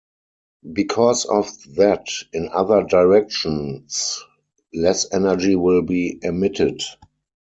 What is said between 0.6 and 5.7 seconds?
Because of that, in other directions less energy